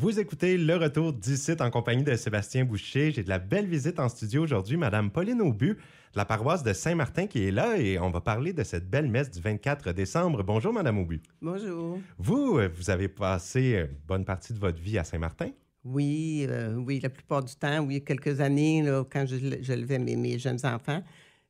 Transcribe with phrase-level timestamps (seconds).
[0.00, 3.10] Vous écoutez Le Retour d'ici en compagnie de Sébastien Boucher.
[3.10, 5.76] J'ai de la belle visite en studio aujourd'hui, Madame Pauline Aubu de
[6.14, 9.28] la paroisse de Saint-Martin qui est là et on va parler de cette belle messe
[9.28, 10.44] du 24 décembre.
[10.44, 11.20] Bonjour, Madame Aubu.
[11.42, 11.98] Bonjour.
[12.16, 15.50] Vous, euh, vous avez passé une bonne partie de votre vie à Saint-Martin?
[15.82, 19.98] Oui, euh, oui, la plupart du temps, oui, quelques années là, quand je, je levais
[19.98, 21.02] mes, mes, jeunes enfants.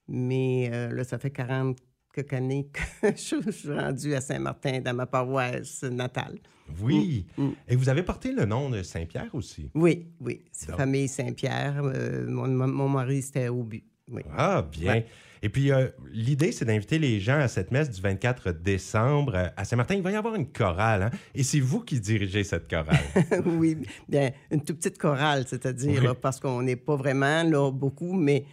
[0.09, 1.77] Mais euh, là, ça fait 40
[2.13, 6.39] quelques années que je suis rendue à Saint-Martin, dans ma paroisse natale.
[6.81, 7.27] Oui.
[7.37, 7.55] Mm, mm.
[7.69, 9.71] Et vous avez porté le nom de Saint-Pierre aussi?
[9.75, 10.43] Oui, oui.
[10.53, 11.81] C'est famille Saint-Pierre.
[11.83, 13.85] Euh, mon, mon, mari, c'était au but.
[14.11, 14.23] Oui.
[14.37, 14.93] Ah, bien.
[14.93, 15.07] Ouais.
[15.43, 19.49] Et puis, euh, l'idée, c'est d'inviter les gens à cette messe du 24 décembre euh,
[19.57, 19.95] à Saint-Martin.
[19.95, 21.11] Il va y avoir une chorale, hein?
[21.35, 22.99] Et c'est vous qui dirigez cette chorale.
[23.47, 23.77] oui,
[24.09, 26.09] bien, une toute petite chorale, c'est-à-dire, oui.
[26.21, 28.45] parce qu'on n'est pas vraiment là beaucoup, mais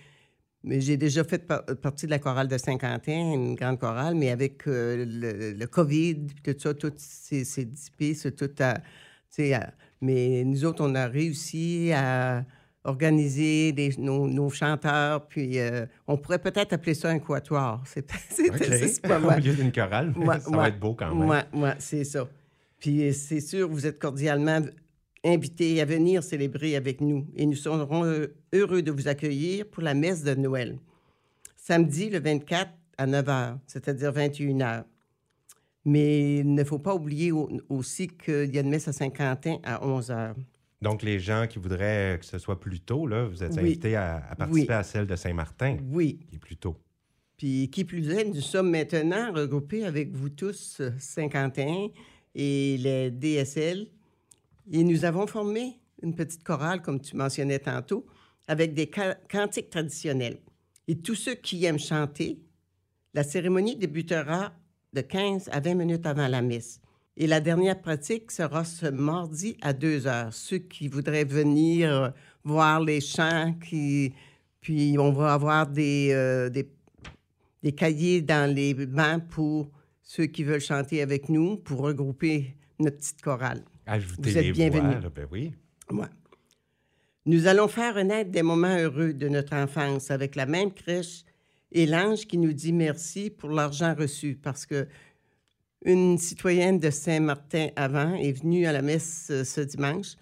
[0.65, 4.31] mais j'ai déjà fait par partie de la chorale de Saint-Quentin, une grande chorale, mais
[4.31, 8.79] avec euh, le, le, COVID, tout ça, tout c'est dissipé, c'est tout à,
[9.53, 9.69] à,
[10.01, 12.43] Mais nous autres, on a réussi à
[12.83, 17.83] organiser des, nos, nos, chanteurs, puis euh, on pourrait peut-être appeler ça un quatuor.
[17.85, 18.99] C'est okay.
[19.01, 19.39] pas mal.
[19.39, 21.29] Au lieu d'une chorale, ouais, ça ouais, va être beau quand même.
[21.29, 22.27] Oui, ouais, c'est ça.
[22.79, 24.61] Puis c'est sûr, vous êtes cordialement
[25.25, 28.05] invités à venir célébrer avec nous et nous serons
[28.53, 30.77] heureux de vous accueillir pour la messe de Noël.
[31.57, 34.83] Samedi, le 24 à 9 h, c'est-à-dire 21 h.
[35.83, 37.31] Mais il ne faut pas oublier
[37.69, 40.33] aussi qu'il y a une messe à Saint-Quentin à 11 h.
[40.81, 44.23] Donc, les gens qui voudraient que ce soit plus tôt, là, vous êtes invités à,
[44.29, 44.77] à, participer oui.
[44.79, 45.77] à celle de Saint-Martin.
[45.91, 46.19] Oui.
[46.27, 46.75] Qui est plus tôt.
[47.37, 51.87] Puis, qui plus est, nous sommes maintenant regroupés avec vous tous, Saint-Quentin
[52.33, 53.87] et les DSL,
[54.71, 58.05] et nous avons formé une petite chorale, comme tu mentionnais tantôt,
[58.47, 58.89] avec des
[59.29, 60.39] cantiques traditionnels.
[60.87, 62.39] Et tous ceux qui aiment chanter,
[63.13, 64.53] la cérémonie débutera
[64.93, 66.79] de 15 à 20 minutes avant la messe.
[67.17, 70.33] Et la dernière pratique sera ce mardi à 2 heures.
[70.33, 76.69] Ceux qui voudraient venir voir les chants, puis on va avoir des, euh, des,
[77.63, 79.71] des cahiers dans les bancs pour
[80.03, 83.63] ceux qui veulent chanter avec nous, pour regrouper notre petite chorale.
[83.85, 84.97] Ajouter Vous êtes les bienvenus.
[84.99, 85.53] voix, ben oui.
[85.91, 86.07] Ouais.
[87.25, 91.23] Nous allons faire renaître des moments heureux de notre enfance avec la même crèche
[91.71, 94.87] et l'ange qui nous dit merci pour l'argent reçu parce que
[95.83, 100.15] une citoyenne de Saint-Martin avant est venue à la messe euh, ce dimanche.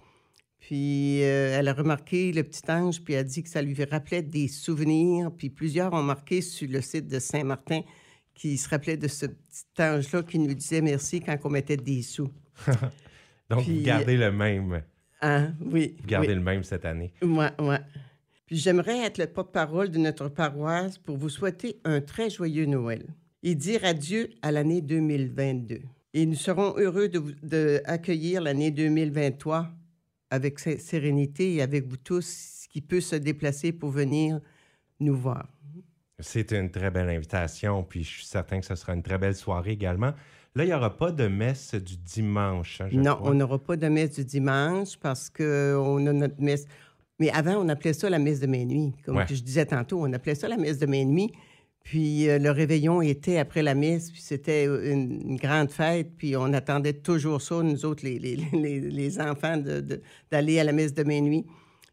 [0.59, 4.21] Puis euh, elle a remarqué le petit ange, puis a dit que ça lui rappelait
[4.21, 5.31] des souvenirs.
[5.37, 7.81] Puis plusieurs ont marqué sur le site de Saint-Martin
[8.33, 12.01] qui se rappelait de ce petit ange-là qui nous disait merci quand on mettait des
[12.01, 12.29] sous.
[13.49, 14.81] Donc, Puis, vous gardez le même.
[15.21, 15.95] Ah, oui.
[15.99, 16.35] Vous gardez oui.
[16.35, 17.13] le même cette année.
[18.45, 23.05] Puis j'aimerais être le porte-parole de notre paroisse pour vous souhaiter un très joyeux Noël
[23.41, 25.81] et dire adieu à l'année 2022.
[26.13, 27.09] Et nous serons heureux
[27.41, 29.69] d'accueillir l'année 2023
[30.29, 34.39] avec sérénité et avec vous tous qui peut se déplacer pour venir
[34.99, 35.47] nous voir.
[36.19, 39.35] C'est une très belle invitation, puis je suis certain que ce sera une très belle
[39.35, 40.13] soirée également.
[40.55, 42.79] Là, il n'y aura pas de messe du dimanche.
[42.81, 43.31] Hein, non, crois.
[43.31, 46.65] on n'aura pas de messe du dimanche parce qu'on a notre messe.
[47.19, 48.93] Mais avant, on appelait ça la messe de minuit.
[49.05, 49.25] Comme Ouais.
[49.27, 51.31] je disais tantôt, on appelait ça la messe de minuit.
[51.83, 56.37] Puis euh, le réveillon était après la messe, puis c'était une, une grande fête, puis
[56.37, 59.61] on attendait toujours ça, nous autres, les, les, les, les enfants,
[60.31, 61.45] d'aller à la messe de minuit.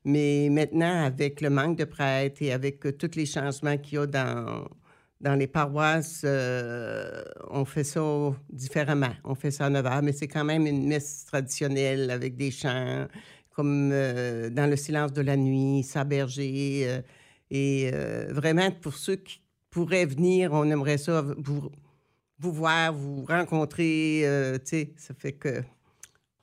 [0.04, 3.98] Mais maintenant, avec le manque de prêtres et avec euh, tous les changements qu'il y
[3.98, 4.64] a dans,
[5.20, 8.00] dans les paroisses, euh, on fait ça
[8.50, 9.12] différemment.
[9.24, 12.50] On fait ça à 9 heures, mais c'est quand même une messe traditionnelle avec des
[12.50, 13.06] chants,
[13.50, 16.84] comme euh, dans le silence de la nuit, Saberger.
[16.88, 17.02] Euh,
[17.50, 17.90] et
[18.30, 21.70] vraiment, pour ceux qui pourraient venir, on aimerait ça vous,
[22.38, 24.22] vous voir, vous rencontrer.
[24.24, 25.62] euh, tu sais, ça fait que.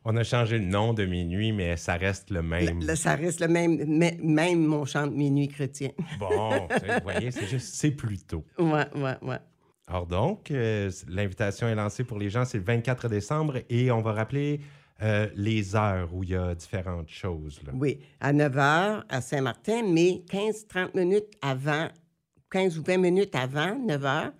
[0.05, 2.81] On a changé le nom de minuit, mais ça reste le même.
[2.81, 3.83] Le, ça reste le même,
[4.21, 5.89] même mon chant de minuit chrétien.
[6.17, 8.45] Bon, vous voyez, c'est juste, c'est plus tôt.
[8.57, 9.39] Ouais, ouais, ouais.
[9.87, 14.01] Alors donc, euh, l'invitation est lancée pour les gens, c'est le 24 décembre et on
[14.01, 14.59] va rappeler
[15.01, 17.61] euh, les heures où il y a différentes choses.
[17.65, 17.71] Là.
[17.73, 21.87] Oui, à 9 h à Saint-Martin, mais 15-30 minutes avant,
[22.49, 24.31] 15 ou 20 minutes avant 9 h,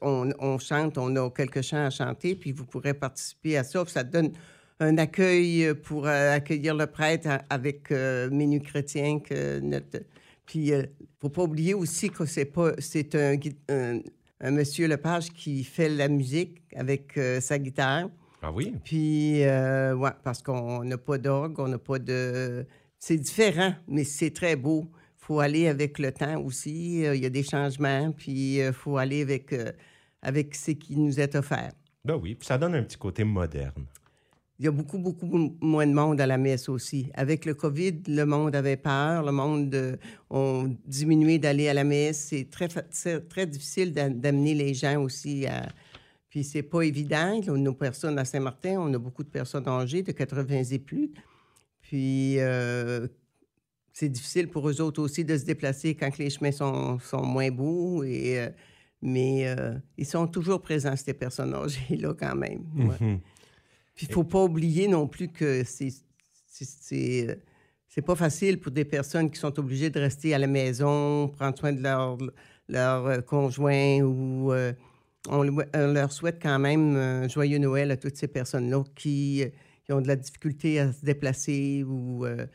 [0.00, 3.84] on, on, chante, on a quelques chants à chanter, puis vous pourrez participer à ça.
[3.86, 4.32] Ça donne
[4.80, 9.20] un accueil pour euh, accueillir le prêtre avec euh, Menu chrétien.
[9.20, 10.00] Que notre...
[10.46, 10.86] Puis, il euh, ne
[11.20, 13.36] faut pas oublier aussi que c'est pas c'est un,
[13.68, 14.00] un,
[14.40, 18.08] un, monsieur Lepage qui fait la musique avec euh, sa guitare.
[18.40, 18.74] Ah oui?
[18.84, 22.64] Puis, euh, ouais, parce qu'on n'a pas d'orgue, on n'a pas de...
[23.00, 24.88] C'est différent, mais c'est très beau.
[25.20, 27.00] Il faut aller avec le temps aussi.
[27.00, 29.72] Il y a des changements, puis il faut aller avec, euh,
[30.22, 31.72] avec ce qui nous est offert.
[32.04, 33.84] Ben oui, puis ça donne un petit côté moderne.
[34.58, 35.26] Il y a beaucoup, beaucoup
[35.60, 37.10] moins de monde à la messe aussi.
[37.14, 41.84] Avec le COVID, le monde avait peur, le monde a ont diminué d'aller à la
[41.84, 42.26] messe.
[42.30, 45.68] C'est très, très difficile d'amener les gens aussi à.
[46.28, 47.40] Puis c'est pas évident.
[47.46, 51.12] Nos personnes à Saint-Martin, on a beaucoup de personnes âgées de 80 et plus.
[51.80, 53.06] Puis euh,
[53.92, 57.50] c'est difficile pour eux autres aussi de se déplacer quand les chemins sont, sont moins
[57.50, 58.02] beaux.
[58.02, 58.50] Euh,
[59.00, 62.64] mais euh, ils sont toujours présents, ces personnes âgées-là, quand même.
[62.76, 63.18] Mm-hmm.
[63.98, 65.92] Puis il ne faut pas oublier non plus que c'est
[66.46, 71.58] c'est pas facile pour des personnes qui sont obligées de rester à la maison, prendre
[71.58, 72.16] soin de leur,
[72.68, 74.72] leur euh, conjoint ou euh,
[75.28, 79.42] on, leur souhaite quand même un joyeux Noël à toutes ces personnes-là qui,
[79.84, 82.46] qui, ont de la difficulté à se déplacer ou euh,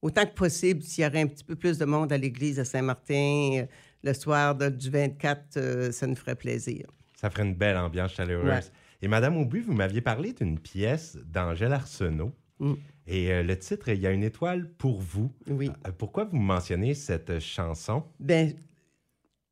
[0.00, 2.64] autant que possible, s'il y aurait un petit peu plus de monde à l'église à
[2.64, 3.66] Saint-Martin
[4.04, 6.86] le soir du 24, ça nous ferait plaisir.
[7.16, 8.70] Ça ferait une belle ambiance chaleureuse.
[9.00, 12.32] Et Madame Aubu, vous m'aviez parlé d'une pièce d'Angèle Arsenault.
[12.58, 12.74] Mm.
[13.06, 15.32] Et euh, le titre, Il y a une étoile pour vous.
[15.48, 15.70] Oui.
[15.86, 18.02] Euh, pourquoi vous mentionnez cette chanson?
[18.18, 18.50] Bien,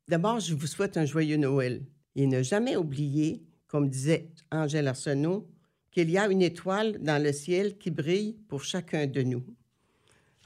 [0.07, 1.81] d'abord, je vous souhaite un joyeux Noël.
[2.15, 5.47] Et ne jamais oublier, comme disait Angèle Arsenault,
[5.91, 9.45] qu'il y a une étoile dans le ciel qui brille pour chacun de nous.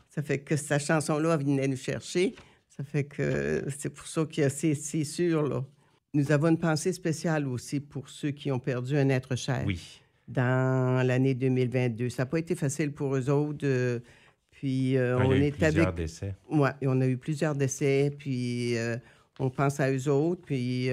[0.10, 2.36] Ça fait que cette chanson-là venait nous chercher.
[2.70, 5.66] Ça fait que c'est pour ça que c'est sûr, là.
[6.14, 9.64] Nous avons une pensée spéciale aussi pour ceux qui ont perdu un être cher.
[9.66, 10.02] Oui.
[10.28, 12.10] Dans l'année 2022.
[12.10, 13.66] Ça n'a pas été facile pour eux autres.
[13.66, 14.00] Euh,
[14.52, 16.36] puis euh, on il y a eu plusieurs décès.
[16.50, 18.14] Oui, on a eu plusieurs décès.
[18.18, 18.98] Puis euh,
[19.40, 20.42] on pense à eux autres.
[20.46, 20.90] Puis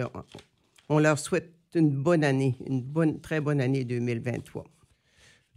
[0.89, 4.65] on leur souhaite une bonne année, une bonne, très bonne année 2023.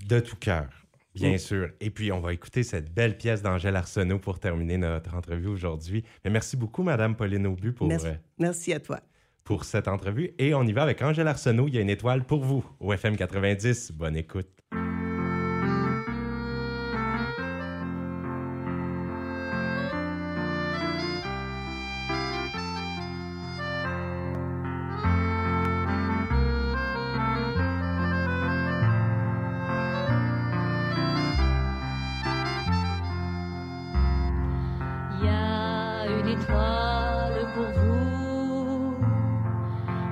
[0.07, 0.69] De tout cœur.
[1.13, 1.69] Bien sûr.
[1.81, 6.05] Et puis, on va écouter cette belle pièce d'Angèle Arsenault pour terminer notre entrevue aujourd'hui.
[6.23, 7.87] Mais merci beaucoup, Madame Pauline Aubu, pour...
[7.87, 8.07] Merci,
[8.39, 9.01] merci à toi
[9.43, 10.33] pour cette entrevue.
[10.37, 11.67] Et on y va avec Angèle Arsenault.
[11.67, 13.91] Il y a une étoile pour vous au FM 90.
[13.93, 14.60] Bonne écoute.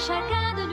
[0.00, 0.69] encharcado